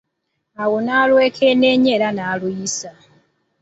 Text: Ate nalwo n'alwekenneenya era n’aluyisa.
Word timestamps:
Ate 0.03 0.55
nalwo 0.57 0.77
n'alwekenneenya 0.83 1.89
era 1.95 2.07
n’aluyisa. 2.13 2.91